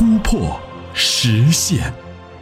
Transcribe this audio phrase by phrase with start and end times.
[0.00, 0.58] 突破、
[0.94, 1.92] 实现。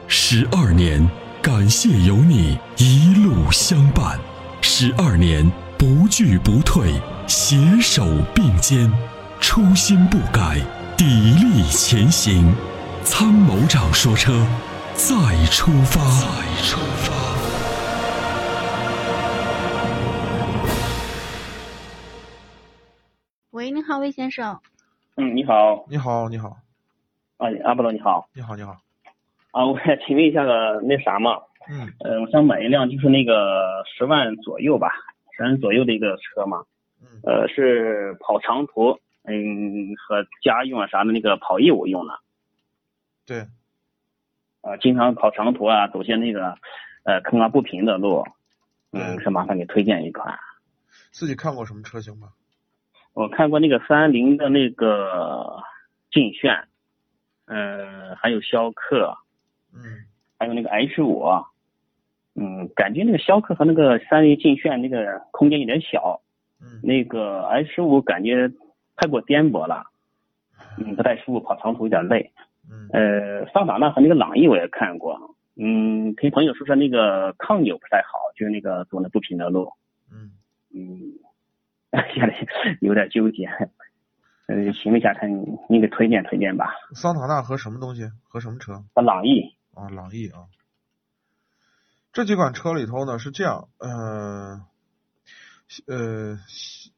[0.07, 1.05] 十二年，
[1.43, 4.17] 感谢有你一路相伴。
[4.61, 6.93] 十二年，不惧不退，
[7.27, 8.89] 携手并肩，
[9.41, 10.61] 初心不改，
[10.97, 12.55] 砥砺前行。
[13.03, 14.47] 参谋长说：车，
[14.95, 16.01] 再出发。
[16.21, 16.29] 再
[16.63, 17.13] 出发。”
[23.51, 24.61] 喂，你好，魏先生。
[25.17, 26.57] 嗯，你好，你好，你好，
[27.39, 28.77] 啊，阿波罗你好，你好，你好。
[29.53, 34.91] 啊，我想请问一下个那啥嘛，嗯，呃，我想买一辆就是那个十万左右吧，
[35.37, 36.65] 十万左右的一个车嘛，
[37.01, 42.19] 嗯，呃，是跑长途，嗯，和家用啊啥的那个跑业务用的，
[43.25, 43.47] 对，
[44.61, 46.57] 啊，经常跑长途啊，走些那个
[47.05, 48.27] 呃坑洼不平的路，
[48.93, 50.37] 嗯，对是麻烦给推荐一款。
[51.13, 52.31] 自己看过什么车型吗？
[53.15, 55.63] 我看过那个三菱的那个
[56.11, 56.68] 劲炫，
[57.49, 59.17] 嗯、还有逍客，
[59.75, 59.81] 嗯，
[60.39, 61.25] 还有那个 H 五，
[62.35, 66.21] 嗯，感觉那个逍客和那个三菱劲炫那个空间有点小，
[66.61, 68.51] 嗯，那个 H 五感觉
[68.97, 69.85] 太过颠簸了，
[70.79, 72.31] 嗯，不太舒服，跑长途有点累。
[72.71, 79.73] 嗯，呃，桑塔纳和那个朗逸我也看过，嗯，听朋友说说那个抗扭不太好，就是那个走那不平的路，
[80.13, 80.33] 嗯，
[80.75, 81.01] 嗯，
[82.15, 82.47] 现在
[82.81, 83.49] 有点纠结，
[84.49, 85.31] 呃，请问一下看
[85.69, 88.11] 你给推荐推荐吧，桑塔纳和什么东西？
[88.23, 88.83] 和什么车？
[88.95, 90.49] 和朗逸，啊，朗逸啊。
[92.15, 94.65] 这几款车里头呢是这样，呃，
[95.87, 96.39] 呃，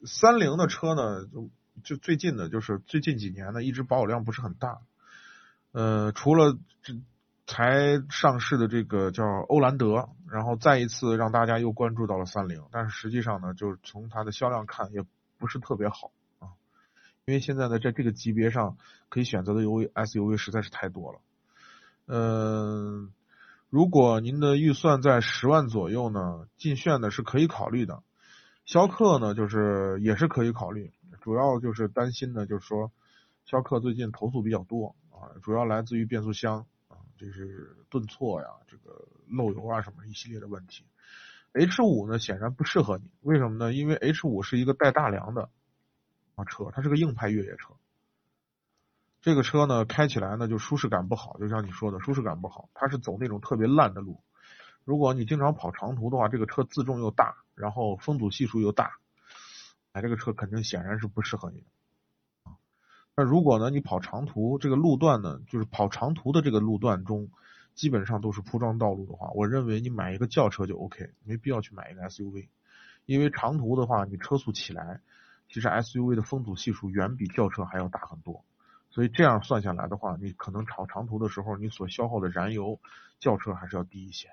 [0.07, 1.51] 三菱的车呢，就
[1.83, 4.79] 就最近的，就是最近几年呢，一直保有量不是很大。
[5.73, 6.95] 呃，除了这
[7.49, 15.05] 才上市的这个叫欧蓝德，然后再一次让大家又关注到了三菱，但是实际上呢，就是从它的销量看，也
[15.37, 16.20] 不是特别好啊。
[17.27, 18.77] 因为现在呢，在这个级别上
[19.09, 21.19] 可以选择的 U V SUV 实在是太多了。
[22.07, 23.13] 嗯、
[23.69, 28.03] 如果您的预算在十万左右呢，劲炫呢是可以考虑的，
[28.65, 32.91] 逍客呢就是也是可以考虑，主要就是担心呢，就是说
[33.45, 40.85] 逍客最近投诉比较多啊，主要来自于变速箱啊，就是顿挫呀，这个漏油啊什么一系列的问题。
[41.53, 43.73] H 五呢显然不适合你，为什么呢？
[43.73, 45.49] 因为 H 五是一个带大梁的
[46.45, 47.75] 车，它是个硬派越野车。
[49.21, 52.71] 这个车呢，开起来呢就舒适感不好，就像你说的，舒适感不好。
[52.75, 54.23] 它是走那种特别烂的路。
[54.85, 58.99] 如果你经常跑长途的话，这个车自重又大，然后风阻系数又大，
[59.93, 61.67] 哎，这个车肯定显然是不适合你的。
[62.45, 62.57] 啊
[63.17, 67.29] 那如果呢，你跑长途这个路段呢，就是跑长途的这个路段中，
[67.75, 72.49] 基本上都是铺装道路的话，我认为你买一个轿车就 OK，没必要去买一个 SUV，
[73.05, 75.03] 因为长途的话，你车速起来，
[75.51, 78.45] 其实 SUV 的风阻系数远比轿车还要大很多。
[78.89, 82.79] 所以这样算下来的话，你可能跑长途的时候，你所消耗的燃油，
[83.19, 84.29] 轿车还是要低一些。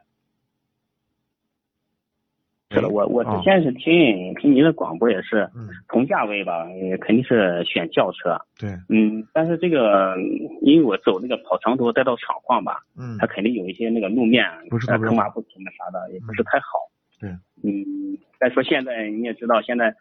[2.69, 10.17] 是的，我我啊之前是听听您的广播也是嗯，同价位吧，也肯定是选轿车，对，嗯，但是这个
[10.61, 16.91] 因为我走那个跑长途带到厂矿吧，嗯它肯定有一些那个路面呃不是坑洼不平的啥的，也不是太好。
[17.19, 17.29] 对，
[17.63, 19.95] 嗯，再说现在你也知道，现在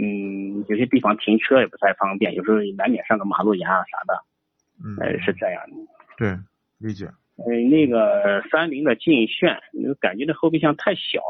[0.00, 4.22] 嗯有些地方停车也不太方便，有时候难免上个马路牙啊啥的，
[4.84, 5.76] 嗯，呃是这样的。
[6.16, 6.38] 对，
[6.78, 7.06] 理解。
[7.36, 9.56] 呃，那个三菱的劲炫，
[10.00, 11.20] 感觉那后备箱太小，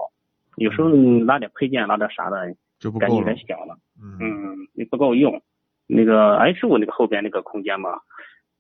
[0.57, 0.89] 有时候
[1.25, 3.37] 拉点配件拉点啥的，就不感觉有点。
[3.47, 3.79] 小了。
[4.01, 5.43] 嗯嗯，也不够用。
[5.87, 8.01] 那个 H 五那个后边那个空间嘛，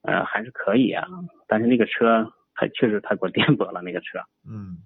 [0.03, 1.07] 呃，还是可以啊。
[1.47, 4.19] 但是那个车它确实太过颠簸了，那个车。
[4.47, 4.79] 嗯，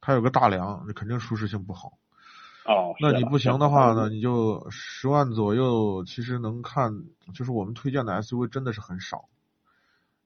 [0.00, 1.92] 它有个大梁，那肯定舒适性不好。
[2.64, 7.04] 哦，那你不行的话呢，你就十万左右，其实能看，
[7.34, 9.28] 就是我们推荐的 SUV 真的是很少。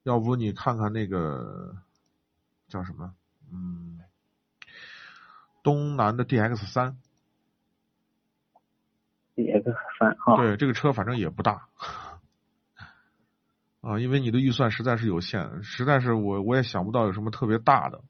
[0.02, 1.76] 要不你看看那个
[2.68, 3.14] 叫什么，
[3.52, 4.00] 嗯，
[5.62, 6.98] 东南的 DX 三
[9.36, 10.36] ，DX 三啊。
[10.36, 11.68] 对，这个车反正也不大。
[13.80, 18.02] 啊，因为你的预算实在是有限，实在是我我也想不到有什么特别大的，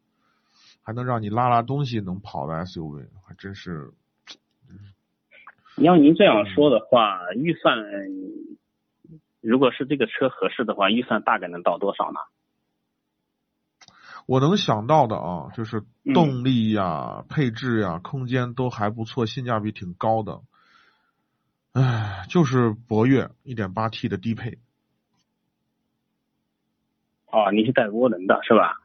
[0.83, 3.93] 还能让你拉拉东西能跑的 SUV，还真是
[5.77, 7.77] 你要您这样说的话，预算
[9.41, 12.21] 如果是这个车合适的话，预算大概能到多少呢？
[14.27, 15.83] 我能想到的啊，就是
[16.15, 20.41] 动力呀、配置呀、空间都还不错，性价比挺高的。
[21.73, 24.59] 唉，就是博越一点八 T 的低配。
[27.27, 28.81] 哦，你是带涡轮的是吧？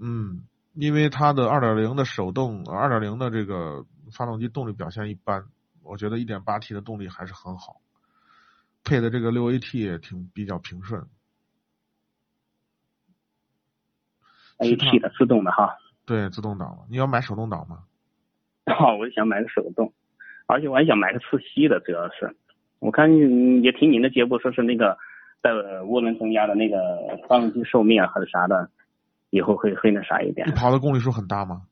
[0.00, 5.44] 嗯，因为它的二点零的手动，二点零的这个发动机动力表现一般，
[5.90, 7.80] 我觉得一点八 T 的动力还是很好，
[8.84, 11.04] 配的这个六 AT 也挺比较平顺。
[14.58, 15.76] AT 的自动的哈。
[16.06, 16.86] 对，自动挡的。
[16.88, 17.84] 你要买手动挡吗？
[18.66, 19.92] 哦，我就想买个手动，
[20.46, 22.36] 而且我还想买个自吸的，主要是
[22.78, 23.12] 我看
[23.62, 24.96] 也听您的节目说是那个。
[25.42, 26.76] 在涡轮增压的那个
[27.26, 28.70] 发动机寿命啊还是啥的，
[29.30, 30.46] 以后会会那啥一点。
[30.46, 31.62] 你跑的公里数很大吗？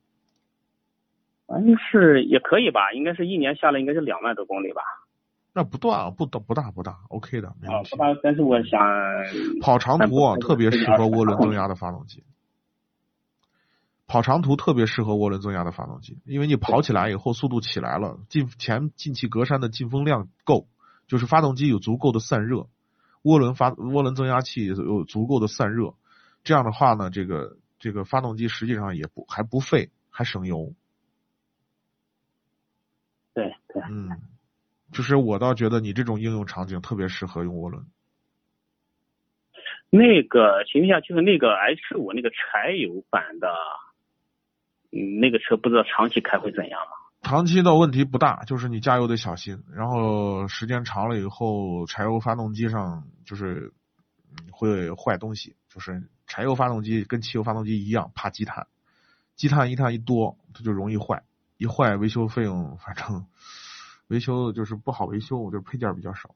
[1.49, 4.83] 反正是也可以吧，应该是一年下来应该是两万多公里吧。
[5.55, 7.91] 那不断啊，不大不大不大，OK 的，没问题。
[7.91, 8.79] 不大，但是我想
[9.63, 12.23] 跑长途啊特别适合涡轮增压的发动机。
[14.07, 20.69] 跑长途特别适合涡轮增压的发动机，因为你跑起来以后速度起来了，进前进气格栅的进风量够，
[21.07, 22.69] 就是发动机有足够的散热。
[23.23, 25.95] 涡轮发涡轮增压器有足够的散热，
[26.45, 30.73] 这样的话呢，这个这个发动机实际上也不还不费，还省油。
[33.35, 34.11] 对对，嗯，
[34.93, 37.87] 就是我倒觉得你这种应用场景特别适合用涡轮。
[39.91, 43.49] 那个请问一下，就是那个 H 五那个柴油版的，
[44.93, 46.93] 嗯，那个车不知道长期开会怎样吗？
[47.23, 53.73] 长期的问题不大，就是你加油得小心，然后时间长了以后，柴油发动机上就是
[54.53, 58.69] 会坏东西，就是柴油发动机跟汽油发动机一样，怕积碳，
[59.35, 61.25] 积碳一碳一多，它就容易坏，
[61.57, 63.27] 一坏维修费用反正
[64.09, 66.35] 维修就是不好维修，就是配件比较少，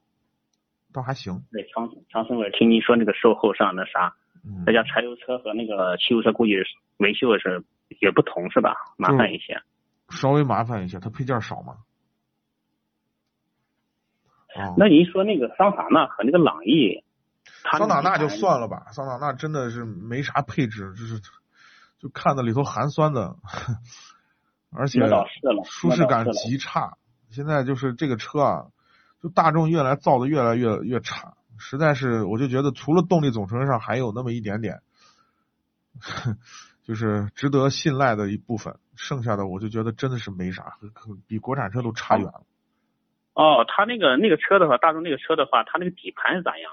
[0.93, 1.43] 倒还行。
[1.51, 4.15] 对，长长春我听您说那个售后上那啥，
[4.65, 6.53] 大家柴油车和那个汽油车估计
[6.97, 7.63] 维修是
[7.99, 8.75] 也不同是吧？
[8.97, 9.61] 麻烦一些。
[10.09, 11.77] 稍微麻烦一些，它配件少嘛。
[14.55, 14.75] 哦。
[14.77, 17.03] 那您说那个桑塔纳和那个朗逸，
[17.71, 21.19] 桑塔纳就算了吧，桑塔纳真的是没啥配置，就是
[21.97, 23.35] 就看的里头寒酸的，
[24.69, 24.99] 而且
[25.65, 26.97] 舒适感极差。
[27.33, 28.65] 现在就是这个车啊，
[29.21, 34.79] 就大众越来造的越来越越差，实在是我就觉得除了动力总成上还有那么一点点。
[36.83, 40.73] 就是值得信赖的一部分，剩下的我就觉得真的是没啥，
[41.27, 42.43] 比国产车都差远了。
[43.35, 46.69] 哦，他那个那个车的话，大众那个车的话，他那个底盘是咋样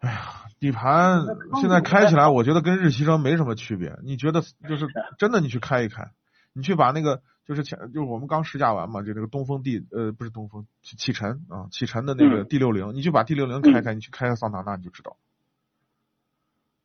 [0.00, 0.06] 的？
[0.06, 0.20] 哎呀，
[0.60, 1.26] 底盘
[1.60, 3.98] 现在开起来，我觉得跟日系车没什么区别。
[4.04, 4.86] 你觉得就是
[5.18, 5.40] 真的？
[5.40, 6.12] 你去开一开，
[6.52, 15.16] 你去把那个就是前就是我们刚试驾完嘛，就那个东风 D 呃不是东风启辰啊启辰的那个 D 六零，你就把 D 六零开开，你去开桑塔纳你就知道。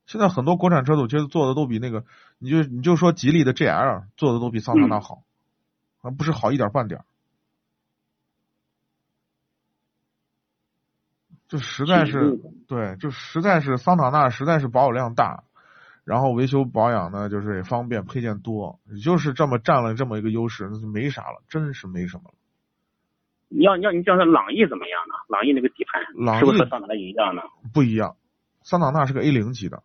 [0.06, 2.06] 现在很多国产车，我觉得做的都比那个，
[2.38, 5.24] 你就你就说吉利的 GL 做的都比桑塔纳好，
[6.00, 7.04] 而，不是好一点半点，
[11.50, 12.40] 就实在是
[12.70, 15.44] 对，就实在是桑塔纳实在是保有量大，
[16.04, 22.36] 然后维修保养呢就是也方便，配件多，就是这么占了这么一个优势，那就没啥了，真是没什么了。
[23.50, 25.14] 你要要你讲说朗逸怎么样呢？
[25.30, 26.02] 朗逸那个底盘
[26.40, 27.42] 是不是和桑塔纳一样呢？
[27.74, 28.18] 不一样，
[28.64, 29.84] 桑塔纳是个 A 零级的。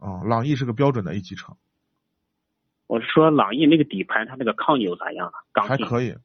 [0.00, 1.54] 嗯，朗逸是个标准的 A 级车。
[2.86, 5.62] 我是说朗逸那个底盘，它那个抗扭咋样啊？
[5.66, 6.16] 还可以，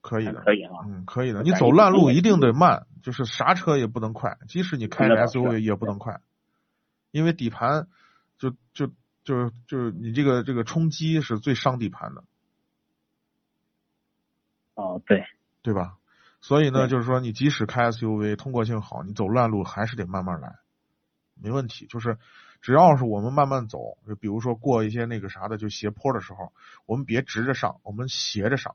[0.00, 1.42] 可以的，可以啊，嗯，可以的。
[1.42, 6.20] 你走烂路一定得慢，就是啥车也不能快，即使你开着 SUV 也不能快，
[7.10, 7.88] 因为底盘
[8.38, 8.86] 就就
[9.24, 12.24] 就就是你这个这个冲击是最伤底盘的。
[14.74, 15.26] 哦，对，
[15.62, 15.98] 对吧？
[16.40, 20.58] 所以呢，就是说你即使开 SUV，通过性好，你走烂路还是得慢慢来，
[21.34, 22.18] 没问题，就是。
[22.60, 26.52] 只要是我们慢慢走，就比如说过一些那个啥的，就斜坡的时候，
[26.86, 28.74] 我们别直着上，我们斜着上，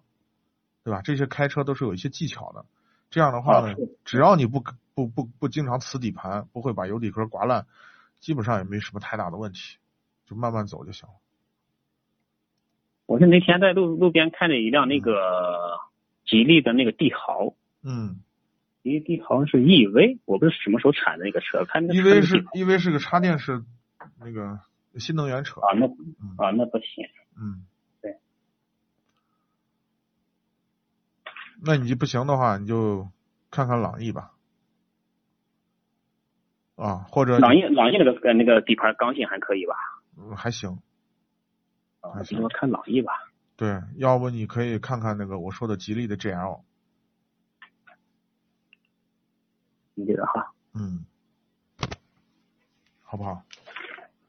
[0.85, 1.01] 对吧？
[1.01, 2.63] 这些开车都是有一些技巧的。
[3.09, 7.67] 这样的话呢，只要你不不不不经常呲底盘，不会把油底壳刮烂，
[8.23, 9.77] 基本上也没什么太大的问题，
[10.25, 11.15] 就慢慢走就行了。
[13.05, 15.77] 我是那天在路路边看见一辆那个
[16.25, 17.53] 吉利的那个帝豪，
[17.83, 18.21] 嗯。
[18.81, 23.63] 一帝豪是 EV，我不是什么时候产的那个车，看那个 EV 是 EV 是个插电式
[24.19, 24.59] 那个
[24.97, 25.85] 新能源车啊，那
[26.45, 27.05] 啊那不行，
[27.37, 27.65] 嗯，
[28.01, 28.17] 对，
[31.61, 33.07] 那你就不行的话，你就
[33.49, 34.33] 看看朗逸吧，
[36.75, 39.75] 啊或者朗逸朗逸那个那个底盘刚性还可以吧？
[40.17, 40.79] 嗯，还行，
[42.01, 43.11] 啊，那看朗逸吧。
[43.55, 46.61] 对，要不你可以看看那个我说的吉利的 GL。
[49.95, 51.05] 你觉得哈，嗯，
[53.03, 53.43] 好不好？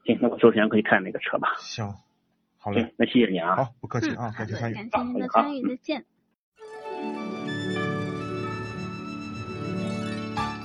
[0.05, 1.55] 行，那我周天可以看那个车吧。
[1.57, 1.95] 行，
[2.59, 3.55] 好嘞行，，那谢谢你啊。
[3.55, 4.75] 好，不客气嗯，啊，感谢参与。
[4.75, 6.05] 感谢您的参与，再见。